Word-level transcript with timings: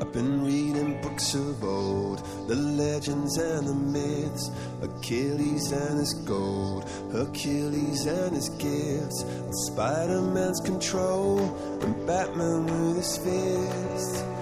I've 0.00 0.12
been 0.12 0.44
reading 0.44 1.02
books 1.02 1.34
of 1.34 1.62
old, 1.62 2.24
the 2.48 2.56
legends 2.56 3.36
and 3.36 3.66
the 3.66 3.74
myths, 3.74 4.50
Achilles 4.80 5.70
and 5.70 5.98
his 5.98 6.14
gold, 6.14 6.88
Hercules 7.12 8.06
and 8.06 8.34
his 8.34 8.48
gifts, 8.48 9.26
Spider 9.66 10.22
Man's 10.22 10.60
control, 10.60 11.40
and 11.82 12.06
Batman 12.06 12.64
with 12.64 12.96
his 12.96 13.18
fist. 13.18 14.41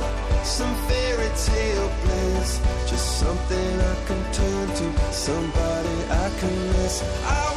something 3.21 3.73
I 3.93 3.95
can 4.07 4.21
turn 4.33 4.67
to, 4.79 4.87
somebody 5.13 5.95
I 6.09 6.27
can 6.39 6.55
miss. 6.73 7.03
I 7.23 7.50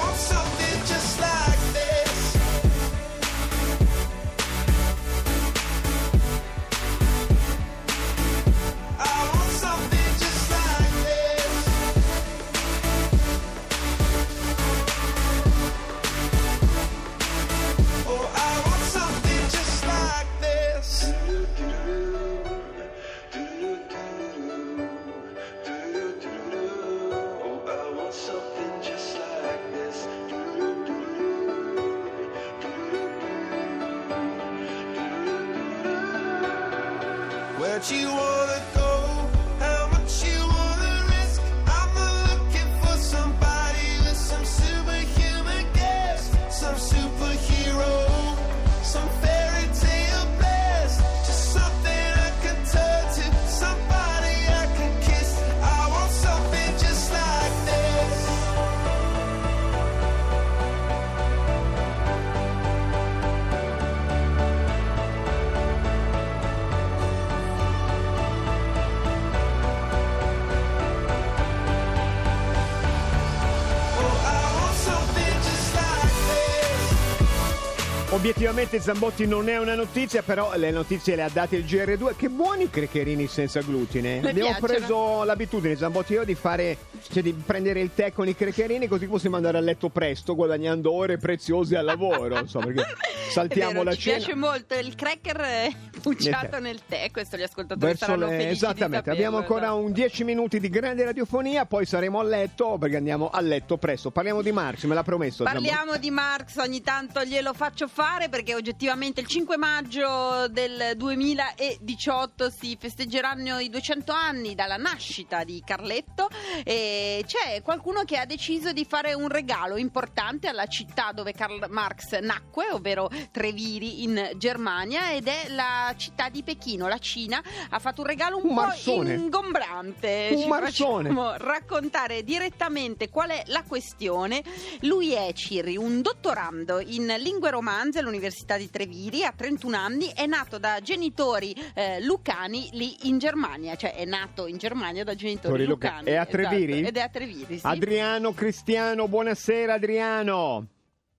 this. 78.45 78.55
Obiettivamente 78.55 78.81
Zambotti 78.81 79.27
non 79.27 79.49
è 79.49 79.59
una 79.59 79.75
notizia, 79.75 80.23
però 80.23 80.55
le 80.57 80.71
notizie 80.71 81.17
le 81.17 81.23
ha 81.23 81.29
date 81.31 81.57
il 81.57 81.65
GR2. 81.65 82.15
Che 82.17 82.29
buoni 82.29 82.69
crecherini 82.69 83.27
senza 83.27 83.61
glutine. 83.61 84.21
Mi 84.21 84.29
Abbiamo 84.29 84.57
piacciono. 84.57 84.67
preso 84.67 85.25
l'abitudine, 85.25 85.77
Zambotti 85.77 86.13
e 86.13 86.17
io, 86.17 86.25
di 86.25 86.35
fare, 86.35 86.77
cioè 87.11 87.23
di 87.23 87.33
prendere 87.33 87.81
il 87.81 87.91
tè 87.95 88.13
con 88.13 88.29
i 88.29 88.35
crecherini 88.35 88.87
così 88.87 89.07
possiamo 89.07 89.37
andare 89.37 89.57
a 89.59 89.61
letto 89.61 89.89
presto, 89.89 90.35
guadagnando 90.35 90.93
ore 90.93 91.17
preziose 91.19 91.77
al 91.77 91.85
lavoro. 91.87 92.39
Insomma, 92.39 92.67
perché 92.67 92.85
saltiamo 93.33 93.73
vero, 93.73 93.85
la 93.85 93.95
ci 93.95 94.01
cena. 94.03 94.17
piace 94.19 94.35
molto 94.35 94.75
il 94.79 94.95
cracker 94.95 95.41
eh, 95.41 95.73
pucciato 96.03 96.49
tè. 96.49 96.61
nel 96.61 96.81
tè, 96.87 97.11
questo 97.11 97.37
gli 97.39 97.43
ascoltatori 97.43 97.87
Verso 97.87 98.05
saranno 98.05 98.27
le- 98.27 98.51
esattamente, 98.51 98.97
saperlo, 98.97 99.13
abbiamo 99.13 99.37
ancora 99.39 99.67
esatto. 99.67 99.79
un 99.81 99.93
10 99.93 100.25
minuti 100.25 100.61
di 100.61 100.69
grande 100.69 101.05
radiofonia, 101.05 101.65
poi 101.65 101.87
saremo 101.87 102.21
a 102.21 102.23
letto 102.25 102.77
perché 102.79 102.97
andiamo 102.97 103.31
a 103.31 103.41
letto 103.41 103.79
presto. 103.79 104.11
Parliamo 104.11 104.43
di 104.43 104.53
Marx, 104.53 104.85
me 104.85 104.95
l'ha 104.95 105.03
promesso. 105.03 105.45
Zambotti. 105.45 105.67
Parliamo 105.67 105.97
di 105.99 106.11
Marx, 106.11 106.57
ogni 106.59 106.83
tanto 106.83 107.25
glielo 107.25 107.53
faccio 107.55 107.89
fare 107.89 108.29
perché 108.35 108.57
oggettivamente 108.57 109.21
il 109.21 109.29
5 109.29 109.57
maggio 109.57 110.49
del 110.49 110.95
2018 110.97 112.51
si 112.51 112.77
festeggeranno 112.77 113.61
i 113.61 113.71
200 113.71 114.11
anni 114.11 114.57
dalla 114.57 114.77
nascita 114.77 115.45
di 115.45 115.63
Carletto 115.65 116.29
e 116.65 117.25
c'è 117.25 117.63
qualcuno 117.63 118.03
che 118.03 118.17
ha 118.17 118.27
deciso 118.27 118.73
di 118.73 118.85
fare 118.85 119.15
un 119.15 119.29
regalo 119.29 119.77
importante 119.77 120.49
alla 120.49 120.67
città 120.67 121.13
dove 121.13 121.33
Karl 121.33 121.67
Marx 121.71 122.19
nacque, 122.19 122.73
ovvero 122.73 123.09
Treviri 123.31 124.03
in 124.03 124.33
Germania 124.37 125.13
ed 125.13 125.29
è 125.29 125.51
la 125.51 125.95
città 125.97 126.29
di 126.29 126.43
Pechino, 126.43 126.89
la 126.89 126.99
Cina 126.99 127.41
ha 127.71 127.79
fatto 127.79 128.01
un 128.01 128.09
regalo 128.09 128.39
un, 128.39 128.49
Un 128.49 128.49
po' 128.49 128.63
marsone. 128.63 129.15
ingombrante. 129.15 130.31
Un 130.33 130.43
Ci 130.43 130.49
facciamo 130.49 131.37
raccontare 131.37 132.25
direttamente 132.25 133.11
qual 133.11 133.31
è 133.31 133.45
la 133.47 133.63
questione. 133.63 134.43
Lui 134.81 135.13
è 135.13 135.33
Cirri, 135.35 135.77
un 135.77 136.03
dottorando 136.03 136.81
in 136.81 137.15
lingue 137.19 137.51
romanze 137.51 138.01
all'Università 138.01 138.14
di 138.19 138.71
Treviri, 138.71 139.25
ha 139.25 139.33
31 139.37 139.77
anni, 139.77 140.13
è 140.15 140.27
nato 140.27 140.59
da 140.59 140.79
genitori 140.83 141.55
eh, 141.75 142.03
lucani 142.05 142.69
lì 142.73 143.09
in 143.09 143.19
Germania, 143.19 143.75
cioè 143.77 143.95
è 143.95 144.05
nato 144.05 144.47
in 144.47 144.57
Germania 144.57 145.05
da 145.05 145.15
genitori 145.15 145.53
Tori 145.55 145.67
Luca- 145.67 145.89
lucani. 145.89 146.07
è 146.09 146.17
a 146.17 146.23
esatto, 146.23 146.37
Treviri? 146.37 146.87
ed 146.87 146.97
è 146.97 147.01
a 147.01 147.09
Treviri, 147.09 147.59
sì. 147.59 147.67
Adriano 147.67 148.33
Cristiano, 148.33 149.09
buonasera 149.09 149.75
Adriano. 149.75 150.67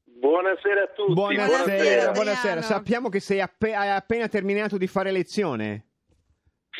Buonasera 0.03 0.83
a 0.83 0.88
tutti. 0.88 1.13
Buonasera, 1.13 1.57
Buonasera, 1.65 2.12
buonasera. 2.12 2.62
Sappiamo 2.62 3.09
che 3.09 3.19
sei 3.19 3.42
appe- 3.42 3.75
hai 3.75 3.89
appena 3.89 4.27
terminato 4.27 4.77
di 4.77 4.88
fare 4.88 5.12
lezione. 5.12 5.86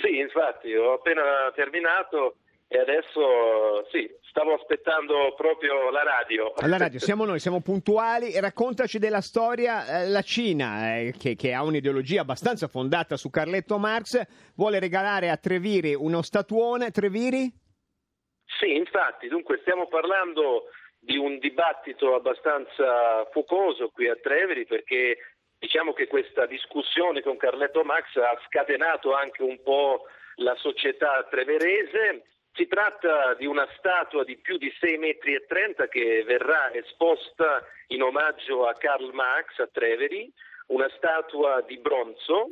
Sì, 0.02 0.18
infatti, 0.18 0.74
ho 0.74 0.94
appena 0.94 1.52
terminato 1.54 2.38
e 2.68 2.80
adesso 2.80 3.86
sì, 3.92 4.10
stavo 4.36 4.54
aspettando 4.56 5.34
proprio 5.38 5.90
la 5.92 6.04
radio. 6.04 6.52
Alla 6.58 6.76
radio, 6.76 7.00
siamo 7.00 7.24
noi, 7.24 7.40
siamo 7.40 7.62
puntuali. 7.62 8.38
Raccontaci 8.38 9.00
della 9.00 9.22
storia. 9.22 10.02
Eh, 10.02 10.10
la 10.10 10.22
Cina, 10.24 10.98
eh, 10.98 11.14
che, 11.18 11.38
che, 11.38 11.54
ha 11.54 11.64
un'ideologia 11.64 12.20
abbastanza 12.20 12.68
fondata 12.68 13.16
su 13.16 13.30
Carletto 13.30 13.78
Marx, 13.78 14.22
vuole 14.56 14.80
regalare 14.80 15.30
a 15.30 15.38
Treviri 15.38 15.94
uno 15.94 16.22
statuone. 16.22 16.92
Treviri? 16.92 17.50
Sì, 18.60 18.76
infatti, 18.76 19.30
dunque 19.30 19.60
stiamo 19.62 19.88
parlando 19.88 20.66
di 21.00 21.16
un 21.16 21.40
dibattito 21.40 22.14
abbastanza 22.14 23.26
focoso 23.32 23.90
qui 23.90 24.10
a 24.10 24.18
Treviri 24.22 24.66
perché 24.66 25.18
diciamo 25.58 25.94
che 25.94 26.08
questa 26.08 26.46
discussione 26.46 27.22
con 27.22 27.38
Carletto 27.38 27.86
Marx 27.86 28.18
ha 28.18 28.38
scatenato 28.48 29.14
anche 29.14 29.44
un 29.44 29.62
po' 29.64 30.08
la 30.38 30.56
società 30.56 31.26
treverese 31.30 32.24
si 32.56 32.68
tratta 32.68 33.34
di 33.34 33.46
una 33.46 33.68
statua 33.78 34.24
di 34.24 34.38
più 34.38 34.58
di 34.58 34.72
6,30 34.80 35.00
metri 35.00 35.40
che 35.90 36.24
verrà 36.24 36.74
esposta 36.74 37.62
in 37.88 38.02
omaggio 38.02 38.66
a 38.66 38.74
Karl 38.74 39.12
Marx 39.14 39.60
a 39.60 39.68
Treveri, 39.68 40.32
una 40.68 40.90
statua 40.96 41.62
di 41.62 41.78
bronzo. 41.78 42.52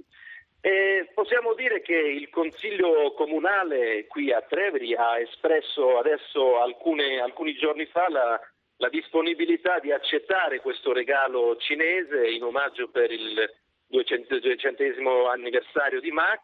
E 0.60 1.10
possiamo 1.14 1.54
dire 1.54 1.82
che 1.82 1.96
il 1.96 2.30
Consiglio 2.30 3.14
Comunale 3.14 4.06
qui 4.08 4.32
a 4.32 4.42
Treveri 4.42 4.94
ha 4.94 5.20
espresso 5.20 5.98
adesso 5.98 6.60
alcune, 6.60 7.20
alcuni 7.20 7.54
giorni 7.56 7.86
fa 7.86 8.10
la, 8.10 8.40
la 8.78 8.90
disponibilità 8.90 9.80
di 9.80 9.92
accettare 9.92 10.60
questo 10.60 10.94
regalo 10.94 11.56
cinese 11.58 12.30
in 12.30 12.44
omaggio 12.44 12.90
per 12.90 13.12
il 13.12 13.50
200, 13.88 14.40
200 14.40 15.28
anniversario 15.30 16.00
di 16.00 16.12
Marx 16.12 16.42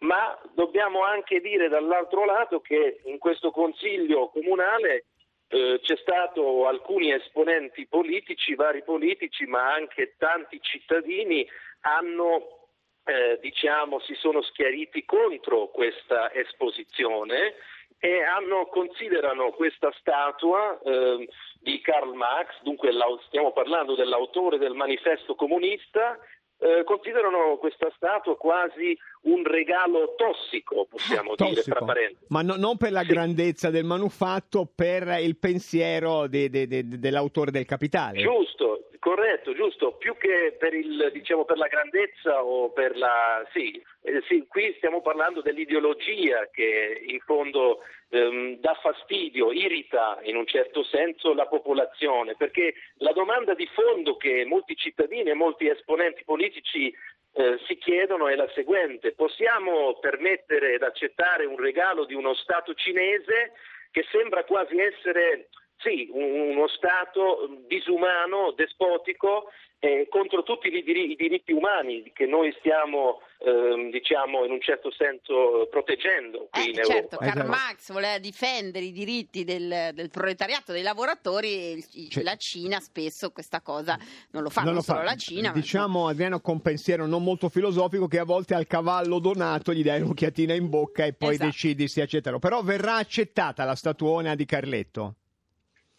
ma 0.00 0.38
dobbiamo 0.54 1.02
anche 1.02 1.40
dire 1.40 1.68
dall'altro 1.68 2.24
lato 2.24 2.60
che 2.60 3.00
in 3.04 3.18
questo 3.18 3.50
Consiglio 3.50 4.28
comunale 4.28 5.06
eh, 5.48 5.80
c'è 5.82 5.96
stato 5.96 6.66
alcuni 6.66 7.12
esponenti 7.12 7.86
politici, 7.86 8.54
vari 8.54 8.82
politici, 8.82 9.46
ma 9.46 9.72
anche 9.72 10.14
tanti 10.18 10.60
cittadini 10.60 11.46
hanno, 11.80 12.68
eh, 13.04 13.38
diciamo, 13.40 13.98
si 14.00 14.14
sono 14.14 14.42
schiariti 14.42 15.04
contro 15.04 15.68
questa 15.68 16.32
esposizione 16.32 17.54
e 17.98 18.22
hanno, 18.22 18.66
considerano 18.66 19.50
questa 19.50 19.90
statua 19.98 20.78
eh, 20.84 21.28
di 21.60 21.80
Karl 21.80 22.12
Marx, 22.12 22.62
dunque 22.62 22.92
stiamo 23.26 23.52
parlando 23.52 23.94
dell'autore 23.96 24.58
del 24.58 24.74
manifesto 24.74 25.34
comunista, 25.34 26.18
eh, 26.58 26.82
considerano 26.84 27.56
questa 27.58 27.90
statua 27.94 28.36
quasi 28.36 28.96
un 29.22 29.44
regalo 29.44 30.14
tossico, 30.16 30.86
possiamo 30.90 31.34
tossico. 31.34 31.60
dire, 31.60 31.62
tra 31.62 31.84
parentesi. 31.84 32.26
Ma 32.28 32.42
no, 32.42 32.56
non 32.56 32.76
per 32.76 32.92
la 32.92 33.02
sì. 33.02 33.06
grandezza 33.06 33.70
del 33.70 33.84
manufatto, 33.84 34.68
per 34.72 35.18
il 35.20 35.36
pensiero 35.36 36.26
de, 36.26 36.50
de, 36.50 36.66
de, 36.66 36.98
dell'autore 36.98 37.50
del 37.50 37.64
Capitale. 37.64 38.18
Giusto, 38.18 38.87
Corretto, 38.98 39.54
giusto, 39.54 39.92
più 39.92 40.16
che 40.16 40.56
per, 40.58 40.74
il, 40.74 41.10
diciamo, 41.12 41.44
per 41.44 41.56
la 41.56 41.68
grandezza 41.68 42.42
o 42.42 42.70
per 42.70 42.96
la... 42.96 43.46
Sì, 43.52 43.80
eh, 44.02 44.22
sì, 44.26 44.44
qui 44.48 44.74
stiamo 44.76 45.02
parlando 45.02 45.40
dell'ideologia 45.40 46.48
che 46.50 47.04
in 47.06 47.20
fondo 47.20 47.80
ehm, 48.10 48.58
dà 48.58 48.74
fastidio, 48.82 49.52
irrita 49.52 50.18
in 50.22 50.36
un 50.36 50.46
certo 50.46 50.82
senso 50.82 51.32
la 51.32 51.46
popolazione, 51.46 52.34
perché 52.36 52.74
la 52.98 53.12
domanda 53.12 53.54
di 53.54 53.68
fondo 53.68 54.16
che 54.16 54.44
molti 54.44 54.74
cittadini 54.74 55.30
e 55.30 55.34
molti 55.34 55.68
esponenti 55.68 56.24
politici 56.24 56.92
eh, 57.34 57.58
si 57.66 57.76
chiedono 57.76 58.26
è 58.26 58.34
la 58.34 58.50
seguente, 58.54 59.12
possiamo 59.12 59.98
permettere 60.00 60.74
ed 60.74 60.82
accettare 60.82 61.44
un 61.44 61.56
regalo 61.56 62.04
di 62.04 62.14
uno 62.14 62.34
Stato 62.34 62.74
cinese 62.74 63.52
che 63.90 64.04
sembra 64.10 64.44
quasi 64.44 64.78
essere 64.78 65.48
sì, 65.78 66.08
uno 66.12 66.66
Stato 66.68 67.48
disumano, 67.66 68.52
despotico, 68.52 69.50
eh, 69.80 70.08
contro 70.10 70.42
tutti 70.42 70.66
i, 70.66 70.82
dir- 70.82 71.10
i, 71.10 71.14
diritti 71.14 71.52
umani 71.52 72.10
che 72.12 72.26
noi 72.26 72.52
stiamo, 72.58 73.20
ehm, 73.38 73.90
diciamo, 73.90 74.44
in 74.44 74.50
un 74.50 74.60
certo 74.60 74.90
senso 74.90 75.68
proteggendo 75.70 76.48
qui 76.50 76.64
eh, 76.64 76.68
in 76.70 76.74
certo, 76.74 76.92
Europa. 76.92 77.16
Karl 77.18 77.28
esatto. 77.28 77.48
Marx 77.48 77.92
voleva 77.92 78.18
difendere 78.18 78.86
i 78.86 78.90
diritti 78.90 79.44
del, 79.44 79.90
del 79.94 80.10
proletariato, 80.10 80.72
dei 80.72 80.82
lavoratori, 80.82 81.74
e 81.74 82.08
cioè, 82.10 82.24
la 82.24 82.34
Cina 82.34 82.80
spesso 82.80 83.30
questa 83.30 83.60
cosa 83.60 83.96
non 84.32 84.42
lo 84.42 84.50
fa, 84.50 84.62
non, 84.62 84.70
non 84.70 84.78
lo 84.78 84.82
solo 84.82 84.98
fa. 84.98 85.04
la 85.04 85.14
Cina. 85.14 85.52
Diciamo, 85.52 86.04
ma... 86.04 86.10
Adriano, 86.10 86.40
con 86.40 86.60
pensiero 86.60 87.06
non 87.06 87.22
molto 87.22 87.48
filosofico, 87.48 88.08
che 88.08 88.18
a 88.18 88.24
volte 88.24 88.54
al 88.54 88.66
cavallo 88.66 89.20
donato 89.20 89.72
gli 89.72 89.84
dai 89.84 90.00
un'occhiatina 90.00 90.54
in 90.54 90.68
bocca 90.68 91.04
e 91.04 91.12
poi 91.12 91.34
esatto. 91.34 91.50
decidi 91.50 91.86
se 91.86 92.02
accettarlo. 92.02 92.40
Però 92.40 92.62
verrà 92.62 92.96
accettata 92.96 93.62
la 93.62 93.76
statuona 93.76 94.34
di 94.34 94.44
Carletto? 94.44 95.17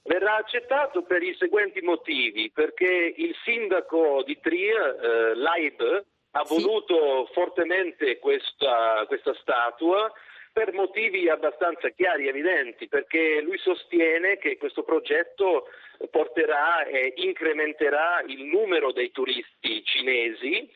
Verrà 0.10 0.38
accettato 0.38 1.04
per 1.04 1.22
i 1.22 1.36
seguenti 1.38 1.82
motivi, 1.82 2.50
perché 2.50 3.14
il 3.16 3.36
sindaco 3.44 4.24
di 4.26 4.40
Trier, 4.40 4.98
eh, 5.00 5.36
Leib, 5.36 6.04
ha 6.32 6.46
sì. 6.46 6.56
voluto 6.56 7.30
fortemente 7.32 8.18
questa, 8.18 9.04
questa 9.06 9.36
statua 9.36 10.12
per 10.52 10.74
motivi 10.74 11.30
abbastanza 11.30 11.90
chiari 11.90 12.26
e 12.26 12.30
evidenti, 12.30 12.88
perché 12.88 13.40
lui 13.42 13.60
sostiene 13.60 14.40
che 14.40 14.58
questo 14.58 14.82
progetto 14.82 15.68
porterà 16.10 16.86
e 16.86 17.14
incrementerà 17.18 18.24
il 18.26 18.46
numero 18.46 18.92
dei 18.92 19.12
turisti 19.12 19.84
cinesi. 19.84 20.68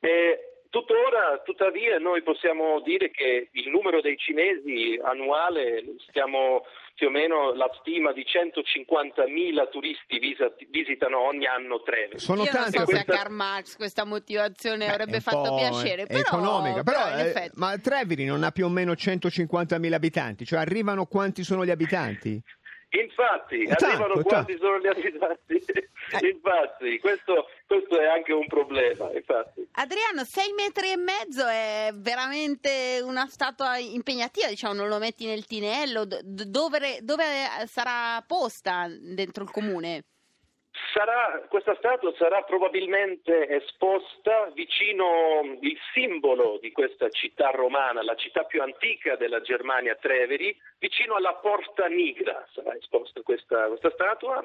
Eh, 0.00 0.52
Tuttora, 0.72 1.42
tuttavia, 1.44 1.98
noi 1.98 2.22
possiamo 2.22 2.80
dire 2.80 3.10
che 3.10 3.50
il 3.52 3.68
numero 3.68 4.00
dei 4.00 4.16
cinesi 4.16 4.98
annuale, 5.02 5.84
stiamo 6.08 6.64
più 7.02 7.08
o 7.08 7.10
meno 7.10 7.52
la 7.54 7.68
stima 7.80 8.12
di 8.12 8.24
150.000 8.24 9.70
turisti 9.72 10.20
visitano 10.70 11.18
ogni 11.26 11.46
anno 11.46 11.82
Trevi. 11.82 12.20
Sono 12.20 12.44
Io 12.44 12.50
tanti, 12.52 12.76
non 12.78 12.86
so 12.86 12.92
questa... 12.92 13.12
se 13.12 13.18
a 13.18 13.22
Karl 13.22 13.34
Marx 13.34 13.76
questa 13.76 14.04
motivazione 14.04 14.86
Beh, 14.86 14.92
avrebbe 14.92 15.20
fatto 15.20 15.56
piacere, 15.56 16.06
però, 16.06 16.20
economica. 16.20 16.84
Però, 16.84 17.02
però 17.02 17.18
eh, 17.18 17.50
ma 17.54 17.76
Treviri 17.76 18.24
non 18.24 18.44
ha 18.44 18.52
più 18.52 18.66
o 18.66 18.68
meno 18.68 18.92
150.000 18.92 19.92
abitanti, 19.92 20.44
cioè 20.44 20.60
arrivano 20.60 21.06
quanti 21.06 21.42
sono 21.42 21.64
gli 21.64 21.70
abitanti? 21.70 22.40
Infatti, 23.00 23.64
tanto, 23.64 23.86
arrivano 23.86 24.14
tanto. 24.14 24.28
quanti 24.28 24.56
sono 24.58 24.78
gli 24.78 24.86
abitanti. 24.86 25.64
Eh. 25.64 26.28
infatti, 26.28 26.98
questo, 26.98 27.48
questo, 27.66 27.98
è 27.98 28.06
anche 28.06 28.32
un 28.32 28.46
problema. 28.46 29.10
Infatti. 29.12 29.66
Adriano, 29.72 30.24
sei 30.24 30.52
metri 30.52 30.90
e 30.90 30.96
mezzo 30.96 31.46
è 31.46 31.90
veramente 31.94 33.00
una 33.02 33.26
statua 33.28 33.78
impegnativa, 33.78 34.48
diciamo, 34.48 34.74
non 34.74 34.88
lo 34.88 34.98
metti 34.98 35.24
nel 35.24 35.46
tinello. 35.46 36.04
Dove, 36.04 36.98
dove 37.00 37.24
sarà 37.66 38.22
posta 38.26 38.86
dentro 38.90 39.44
il 39.44 39.50
comune? 39.50 40.04
Sarà, 40.94 41.42
questa 41.48 41.74
statua 41.76 42.14
sarà 42.16 42.42
probabilmente 42.44 43.46
esposta 43.48 44.50
vicino 44.54 45.58
il 45.60 45.78
simbolo 45.92 46.58
di 46.62 46.72
questa 46.72 47.10
città 47.10 47.50
romana, 47.50 48.02
la 48.02 48.14
città 48.14 48.44
più 48.44 48.62
antica 48.62 49.16
della 49.16 49.42
Germania, 49.42 49.94
Treveri, 49.96 50.56
vicino 50.78 51.14
alla 51.14 51.34
Porta 51.34 51.86
Nigra 51.86 52.46
sarà 52.52 52.74
esposta 52.74 53.20
questa, 53.20 53.66
questa 53.68 53.90
statua 53.90 54.42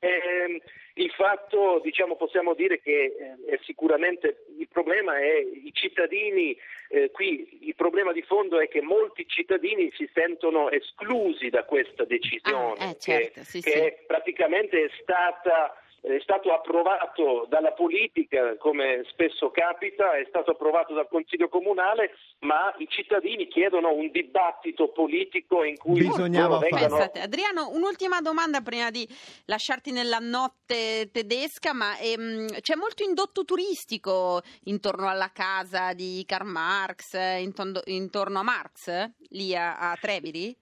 eh, 0.00 0.60
il 0.94 1.10
fatto, 1.12 1.80
diciamo, 1.82 2.16
possiamo 2.16 2.54
dire 2.54 2.80
che 2.80 3.36
eh, 3.46 3.60
sicuramente 3.62 4.44
il 4.58 4.68
problema 4.68 5.18
è 5.18 5.38
i 5.38 5.70
cittadini, 5.72 6.56
eh, 6.88 7.10
qui 7.10 7.58
il 7.62 7.74
problema 7.74 8.12
di 8.12 8.22
fondo 8.22 8.58
è 8.58 8.68
che 8.68 8.80
molti 8.80 9.26
cittadini 9.26 9.92
si 9.94 10.08
sentono 10.12 10.70
esclusi 10.70 11.48
da 11.48 11.64
questa 11.64 12.04
decisione, 12.04 12.78
ah, 12.78 12.90
eh, 12.90 12.98
certo, 12.98 13.40
che, 13.40 13.44
sì, 13.46 13.60
che 13.60 13.96
sì. 13.98 14.06
praticamente 14.06 14.84
è 14.84 14.90
stata 15.00 15.79
è 16.00 16.18
stato 16.22 16.52
approvato 16.52 17.46
dalla 17.48 17.72
politica, 17.72 18.56
come 18.56 19.04
spesso 19.10 19.50
capita, 19.50 20.16
è 20.16 20.24
stato 20.28 20.52
approvato 20.52 20.94
dal 20.94 21.08
Consiglio 21.08 21.48
Comunale, 21.48 22.12
ma 22.40 22.74
i 22.78 22.86
cittadini 22.88 23.48
chiedono 23.48 23.92
un 23.92 24.10
dibattito 24.10 24.88
politico 24.88 25.62
in 25.62 25.76
cui 25.76 26.00
bisognava 26.00 26.58
vengano... 26.58 26.96
Pensate, 26.96 27.20
Adriano, 27.20 27.68
un'ultima 27.70 28.20
domanda 28.20 28.60
prima 28.60 28.90
di 28.90 29.06
lasciarti 29.44 29.92
nella 29.92 30.18
notte 30.18 31.10
tedesca, 31.12 31.74
ma 31.74 31.98
ehm, 31.98 32.60
c'è 32.60 32.76
molto 32.76 33.02
indotto 33.02 33.44
turistico 33.44 34.40
intorno 34.64 35.08
alla 35.08 35.30
casa 35.32 35.92
di 35.92 36.24
Karl 36.26 36.46
Marx, 36.46 37.14
intorno, 37.38 37.80
intorno 37.84 38.38
a 38.38 38.42
Marx, 38.42 39.10
lì 39.30 39.54
a, 39.54 39.90
a 39.90 39.96
Treviri? 40.00 40.56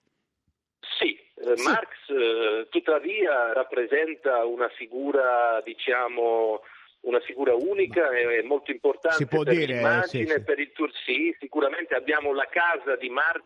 Sì, 1.48 1.52
eh, 1.52 1.56
sì. 1.56 1.68
Marx 1.68 1.90
eh, 2.08 2.66
tuttavia 2.70 3.52
rappresenta 3.52 4.44
una 4.44 4.68
figura, 4.68 5.60
diciamo, 5.64 6.62
una 7.00 7.20
figura 7.20 7.54
unica 7.54 8.10
e 8.10 8.42
molto 8.42 8.70
importante 8.70 9.26
per 9.26 9.44
dire, 9.44 9.74
l'immagine, 9.74 10.26
sì, 10.26 10.32
sì. 10.32 10.42
per 10.42 10.58
il 10.58 10.72
tour. 10.72 10.90
Sì, 11.04 11.34
sicuramente 11.38 11.94
abbiamo 11.94 12.32
la 12.32 12.48
casa 12.50 12.96
di 12.96 13.08
Marx 13.08 13.44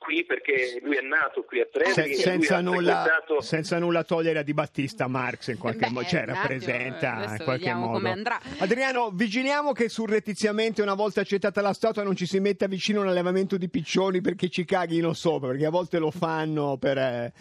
qui 0.00 0.24
perché 0.24 0.80
lui 0.82 0.96
è 0.96 1.02
nato 1.02 1.42
qui 1.44 1.60
a 1.60 1.66
Treveri 1.70 2.14
Se- 2.14 2.22
senza, 2.22 2.62
nulla, 2.62 3.02
frequentato- 3.02 3.40
senza 3.42 3.78
nulla 3.78 4.02
togliere 4.02 4.38
a 4.38 4.42
Di 4.42 4.54
Battista 4.54 5.06
Marx 5.08 5.48
in 5.48 5.58
qualche 5.58 5.86
Beh, 5.86 5.90
modo, 5.90 6.06
cioè 6.06 6.24
rappresenta 6.24 7.36
in 7.38 7.44
qualche 7.44 7.74
modo. 7.74 7.92
come 7.92 8.10
andrà. 8.10 8.40
Adriano, 8.60 9.10
vigiliamo 9.10 9.72
che 9.72 9.90
surrettiziamente 9.90 10.80
una 10.80 10.94
volta 10.94 11.20
accettata 11.20 11.60
la 11.60 11.74
statua 11.74 12.02
non 12.02 12.16
ci 12.16 12.24
si 12.24 12.40
metta 12.40 12.66
vicino 12.66 13.02
un 13.02 13.08
allevamento 13.08 13.58
di 13.58 13.68
piccioni 13.68 14.22
perché 14.22 14.48
ci 14.48 14.64
caghino 14.64 15.12
sopra, 15.12 15.48
perché 15.50 15.66
a 15.66 15.70
volte 15.70 15.98
lo 15.98 16.10
fanno 16.10 16.78
per 16.78 16.96
eh, 16.96 17.32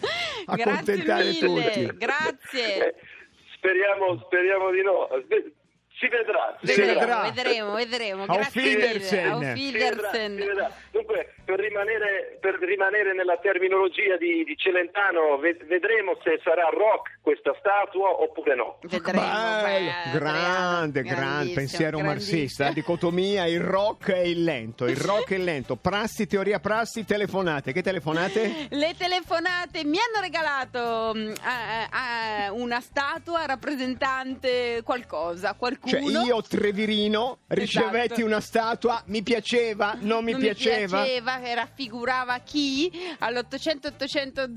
accontentare 0.46 1.24
Grazie 1.24 1.48
mille, 1.48 1.72
tutti. 1.72 1.98
grazie. 1.98 2.88
Eh, 2.88 2.96
speriamo, 3.56 4.20
speriamo 4.26 4.70
di 4.72 4.82
no. 4.82 5.08
Si 6.00 6.08
vedrà. 6.08 6.58
Si 6.62 6.68
Si 6.72 6.80
Vedremo, 6.80 7.00
vedrà. 7.00 7.22
vedremo, 7.32 7.74
vedremo. 7.74 8.24
Auf 8.24 8.38
Grazie. 8.54 9.24
Auf 9.28 9.54
Si 9.54 9.72
vedrà, 9.72 9.88
Wiedersehen. 9.90 10.38
si 10.40 10.46
vedrà. 10.48 10.72
Dunque, 10.92 11.34
per 11.44 11.60
rimanere, 11.60 12.38
per 12.40 12.56
rimanere 12.60 13.14
nella 13.14 13.38
terminologia 13.38 14.16
di, 14.16 14.44
di 14.46 14.56
Celentano, 14.56 15.38
ved- 15.40 15.66
vedremo 15.66 16.18
se 16.24 16.40
sarà 16.42 16.70
rock 16.70 17.18
questa 17.22 17.54
statua 17.60 18.22
oppure 18.22 18.56
no. 18.56 18.78
Vedremo. 18.82 19.20
Bello, 19.20 19.92
beh, 20.14 20.18
grande, 20.18 21.02
grande 21.04 21.54
pensiero 21.54 22.00
marxista, 22.00 22.66
la 22.66 22.72
dicotomia 22.72 23.46
il 23.46 23.60
rock 23.60 24.10
e 24.10 24.30
il 24.30 24.44
lento, 24.44 24.86
il 24.86 24.96
rock 24.96 25.32
e 25.32 25.36
il 25.36 25.44
lento, 25.44 25.76
prassi, 25.76 26.28
teoria 26.28 26.60
prassi, 26.60 27.04
telefonate, 27.04 27.74
che 27.74 27.82
telefonate? 27.82 28.68
Le 28.70 28.94
telefonate 28.98 29.84
mi 29.84 29.98
hanno 29.98 30.22
regalato 30.22 30.80
a- 31.42 32.46
a- 32.46 32.52
una 32.54 32.80
statua 32.80 33.46
rappresentante 33.46 34.82
qualcosa, 34.84 35.56
qualcuno. 35.56 35.88
Cioè 35.90 36.00
io 36.02 36.42
Trevirino 36.42 37.40
ricevetti 37.48 38.14
Esatto. 38.14 38.26
una 38.26 38.40
statua, 38.40 39.02
mi 39.08 39.22
piaceva, 39.24 39.98
non 40.00 40.24
mi 40.24 40.32
non 40.32 40.42
piaceva? 40.42 41.00
mi 41.02 41.06
piaceva, 41.06 41.40
che 41.40 41.56
raffigurava 41.56 42.38
chi 42.40 42.92
all'800 43.20 43.88
800 43.88 44.48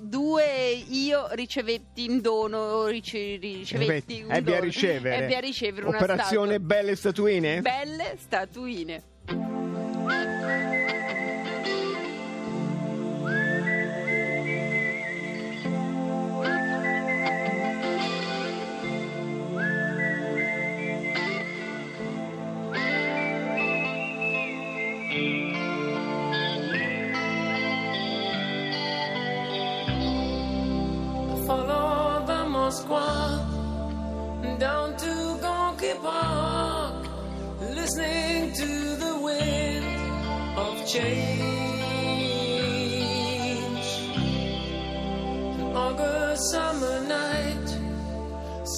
002 0.00 0.44
io 0.88 1.28
ricevetti 1.32 2.04
in 2.04 2.20
dono 2.20 2.86
rice- 2.86 3.36
ricevetti 3.40 4.22
un 4.22 4.32
Ebbi 4.32 4.50
a 4.50 4.54
dono. 4.54 4.64
ricevere. 4.64 5.16
ebbi 5.24 5.34
a 5.34 5.40
ricevere 5.40 5.86
una 5.86 5.96
Operazione. 5.98 6.60
Belle 6.60 6.96
Statuine? 6.96 7.60
belle 7.62 8.14
statuine 8.18 9.02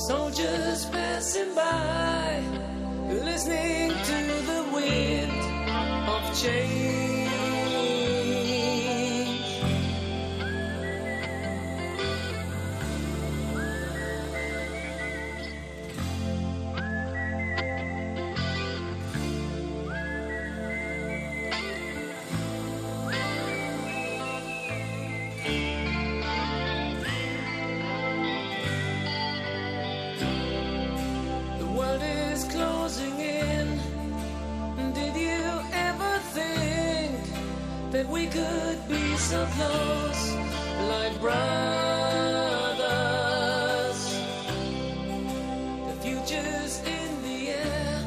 soldiers 0.06 0.84
passing 0.86 1.54
by, 1.54 2.42
listening 3.08 3.88
to 3.88 4.18
the 4.50 4.62
wind 4.74 5.32
of 6.10 6.42
change. 6.42 7.13
We 38.24 38.30
could 38.30 38.88
be 38.88 39.16
so 39.16 39.46
close, 39.52 40.34
like 40.88 41.20
brothers? 41.20 41.44
The 45.88 45.94
future's 46.00 46.80
in 46.86 47.22
the 47.22 47.50
air, 47.50 48.00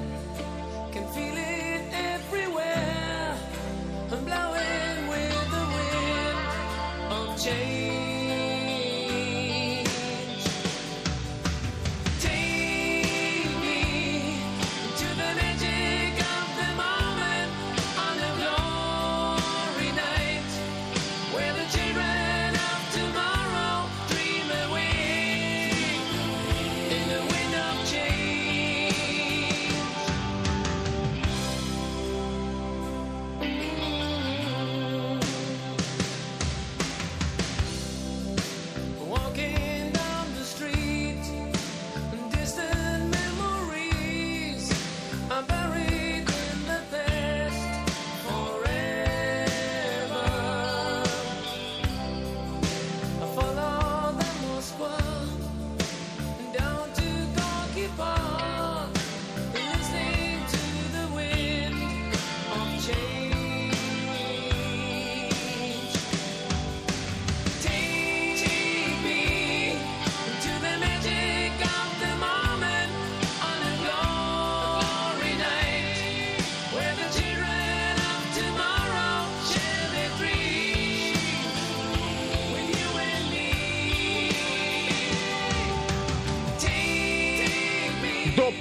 can 0.91 1.07
feel 1.13 1.37
it 1.37 1.93
everywhere. 1.93 3.37
I'm 4.11 4.23
blowing 4.25 5.07
with 5.07 5.51
the 5.55 5.65
wind 5.75 6.39
of 7.11 7.43
change. 7.43 7.86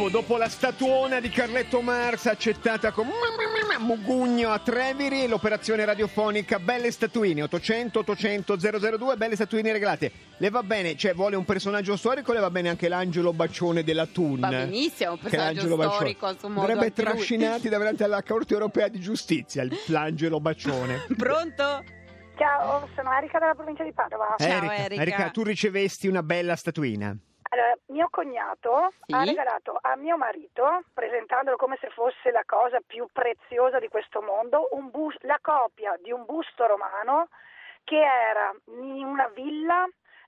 Dopo, 0.07 0.09
dopo 0.09 0.37
la 0.37 0.49
statuona 0.49 1.21
di 1.21 1.29
Carletto 1.31 1.81
Marx 1.81 2.27
accettata 2.27 2.93
con 2.93 3.09
Mugugno 3.79 4.51
a 4.51 4.59
Treviri, 4.59 5.27
l'operazione 5.27 5.85
radiofonica 5.85 6.59
Belle 6.59 6.91
Statuine 6.91 7.43
800 7.43 7.99
800 8.01 8.57
002, 8.57 9.17
belle 9.17 9.35
statuine 9.35 9.73
regalate. 9.73 10.13
Le 10.37 10.51
va 10.51 10.63
bene, 10.63 10.97
cioè 10.97 11.13
vuole 11.13 11.35
un 11.37 11.45
personaggio 11.45 11.97
storico, 11.97 12.33
le 12.33 12.41
va 12.41 12.51
bene 12.51 12.69
anche 12.69 12.89
l'angelo 12.89 13.33
bacione 13.33 13.83
della 13.83 14.07
Thun. 14.07 14.41
Va 14.41 14.49
benissimo, 14.49 15.13
un 15.13 15.19
personaggio 15.19 15.67
storico, 15.67 16.27
a 16.27 16.37
suo 16.39 16.49
modo, 16.49 16.61
Andrebbe 16.61 16.93
trascinati 16.93 17.69
davanti 17.69 18.03
alla 18.03 18.23
Corte 18.23 18.53
Europea 18.53 18.89
di 18.89 19.01
Giustizia, 19.01 19.67
l'angelo 19.89 20.41
bacione. 20.41 21.05
pronto? 21.17 21.83
Ciao, 22.37 22.89
sono 22.95 23.13
Erika 23.13 23.39
della 23.39 23.55
provincia 23.55 23.83
di 23.83 23.93
Padova. 23.93 24.35
Ciao, 24.39 24.71
Erika. 24.71 25.31
tu 25.31 25.43
ricevesti 25.43 26.07
una 26.07 26.23
bella 26.23 26.55
statuina. 26.55 27.17
Allora, 27.49 27.77
mio 27.87 28.09
cognato 28.11 28.93
Sì? 29.07 29.15
ha 29.15 29.25
regalato 29.25 29.79
a 29.81 29.97
mio 29.97 30.17
marito, 30.17 30.83
presentandolo 30.93 31.57
come 31.57 31.77
se 31.81 31.89
fosse 31.91 32.31
la 32.31 32.43
cosa 32.45 32.81
più 32.85 33.07
preziosa 33.13 33.79
di 33.79 33.89
questo 33.89 34.21
mondo, 34.21 34.69
un 34.73 34.91
bus- 34.91 35.17
la 35.23 35.39
copia 35.41 35.97
di 36.03 36.11
un 36.11 36.25
busto 36.25 36.67
romano 36.67 37.29
che 37.85 38.01
era 38.01 38.53
in 38.67 39.05
una 39.05 39.29
villa 39.29 39.87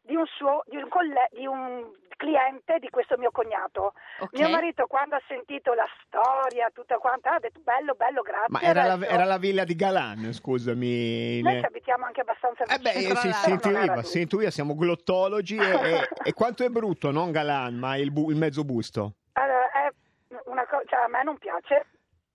di 0.09 0.17
un, 0.17 0.25
suo, 0.25 0.63
di 0.67 0.77
un, 0.77 0.89
colle- 0.89 1.29
di 1.33 1.47
un 1.47 1.85
cliente 2.17 2.79
di 2.81 2.89
questo 2.89 3.17
mio 3.19 3.31
cognato. 3.31 3.93
Ok. 4.21 4.33
Mio 4.39 4.49
marito 4.49 4.87
quando 4.87 5.15
ha 5.17 5.23
sentito 5.29 5.75
la 5.75 5.87
storia, 6.03 6.71
tutta 6.73 6.97
quanta, 6.97 7.35
ha 7.35 7.39
detto 7.39 7.61
bello, 7.63 7.93
bello, 7.95 8.23
grazie. 8.23 8.47
Ma 8.49 8.61
era 8.63 8.85
la, 8.97 9.07
era 9.07 9.25
la 9.25 9.37
villa 9.37 9.65
di 9.65 9.77
Galan, 9.77 10.33
scusami. 10.33 11.43
Noi 11.43 11.61
ci 11.61 11.67
abitiamo 11.67 12.07
anche 12.07 12.23
abbastanza 12.23 12.65
Eh 12.65 12.79
beh, 12.79 12.93
vicino. 12.93 13.13
eh, 13.13 13.17
si, 13.17 13.29
però 13.29 13.33
si 13.33 13.45
era 13.45 13.53
intuiva, 13.55 14.03
si 14.03 14.21
intuiva, 14.23 14.51
siamo 14.51 14.75
glottologi 14.75 15.57
e, 15.59 15.71
e- 15.71 16.09
e 16.25 16.33
quanto 16.33 16.65
è 16.65 16.69
brutto, 16.71 17.11
non 17.11 17.31
Galan, 17.31 17.75
ma 17.77 17.97
il, 17.97 18.11
bu- 18.11 18.31
il 18.31 18.37
mezzo 18.37 18.65
busto. 18.65 19.13
Allora, 19.35 19.71
è 19.71 19.93
una 20.47 20.67
cosa, 20.67 20.83
cioè, 20.87 21.01
a 21.05 21.09
me 21.09 21.23
non 21.23 21.37
piace, 21.39 21.87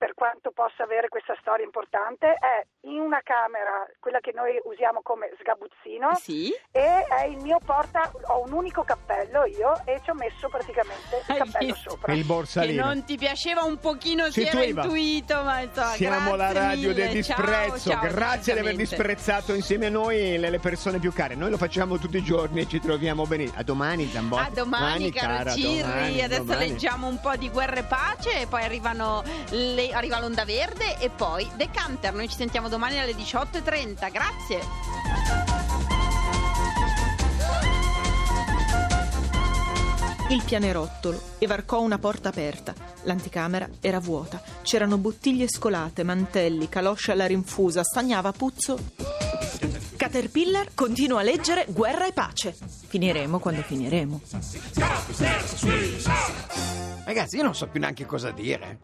per 0.04 0.16
quanto 0.16 0.52
possa 0.52 0.84
avere 0.84 1.08
questa 1.08 1.34
storia 1.40 1.64
importante, 1.64 2.28
è 2.36 2.60
in 2.92 3.00
una 3.00 3.22
camera, 3.24 3.88
quella 4.02 4.20
che 4.20 4.34
noi 4.36 4.60
usiamo 4.66 5.00
come 5.02 5.32
sgabuzzino, 5.40 6.16
Sì. 6.20 6.52
e 6.72 7.06
è 7.08 7.24
il 7.24 7.38
mio 7.38 7.58
porta, 7.64 8.12
ho 8.28 8.44
un 8.44 8.52
unico 8.52 8.84
cappello 8.84 9.46
io 9.46 9.72
e 9.86 10.02
ci 10.04 10.10
ho 10.10 10.14
messo 10.14 10.50
praticamente 10.50 11.16
il 11.16 11.32
Hai 11.32 11.38
cappello 11.38 11.74
visto? 11.74 11.90
sopra. 11.92 12.12
Il 12.12 12.20
Che 12.20 12.26
borsalino. 12.26 12.84
non 12.84 13.06
ti 13.06 13.16
piaceva 13.18 13.64
un 13.64 13.78
pochino, 13.80 14.26
Si 14.26 14.42
si, 14.42 14.42
era 14.42 14.58
intuiva. 14.60 14.84
intuito, 14.84 15.42
ma 15.44 15.60
insomma, 15.62 15.88
Siamo 15.96 16.36
la 16.36 16.52
radio 16.52 16.90
mille. 16.90 16.94
del 17.14 17.24
Ciao, 17.24 17.38
disprezzo, 17.38 17.90
ciao, 17.92 18.02
grazie 18.02 18.54
di 18.56 18.60
aver 18.60 18.76
disprezzato 18.76 19.54
insieme 19.54 19.86
a 19.86 19.90
noi 19.90 20.38
le, 20.38 20.50
le 20.50 20.60
persone 20.60 21.00
più 21.00 21.14
care. 21.14 21.36
Noi 21.36 21.50
lo 21.50 21.58
facciamo 21.58 21.98
tutti 21.98 22.18
i 22.18 22.24
giorni 22.24 22.60
e 22.60 22.68
ci 22.68 22.82
troviamo 22.82 23.26
bene. 23.26 23.50
A 23.56 23.64
domani, 23.64 24.06
Zambotti. 24.08 24.44
A 24.44 24.50
domani, 24.50 25.12
caro 25.14 25.28
cara, 25.38 25.52
Cirri. 25.52 25.80
domani, 25.82 26.22
Adesso 26.24 26.44
domani. 26.44 26.68
leggiamo 26.68 27.08
un 27.08 27.22
po' 27.22 27.38
di 27.38 27.50
Guerra 27.50 27.78
e 27.78 27.84
Pace, 27.84 28.42
e 28.42 28.48
poi 28.48 28.64
arrivano 28.64 29.24
le- 29.52 29.92
arriva 29.94 30.20
l'Onda 30.20 30.46
Verde 30.46 30.98
e 31.00 31.10
poi 31.10 31.50
Decanter. 31.56 32.14
Noi 32.14 32.28
ci 32.28 32.36
sentiamo 32.36 32.68
domani 32.68 33.00
alle 33.00 33.14
18.30. 33.14 34.12
Grazie. 34.12 35.34
Il 40.30 40.42
pianerottolo 40.44 41.22
e 41.38 41.46
varcò 41.46 41.82
una 41.82 42.00
porta 42.00 42.30
aperta. 42.30 42.74
L'anticamera 43.04 43.70
era 43.82 44.00
vuota. 44.00 44.42
C'erano 44.64 44.98
bottiglie 44.98 45.48
scolate, 45.48 46.04
mantelli, 46.04 46.70
calosce 46.70 47.12
alla 47.12 47.28
rinfusa, 47.28 47.84
stagnava 47.84 48.32
puzzo. 48.32 48.80
Caterpillar 49.96 50.70
continua 50.74 51.20
a 51.20 51.24
leggere 51.24 51.66
Guerra 51.70 52.08
e 52.08 52.14
pace. 52.14 52.56
Finiremo 52.88 53.38
quando 53.40 53.62
finiremo. 53.62 54.22
Ragazzi, 57.06 57.36
io 57.36 57.44
non 57.44 57.54
so 57.54 57.68
più 57.68 57.80
neanche 57.80 58.06
cosa 58.06 58.32
dire. 58.32 58.80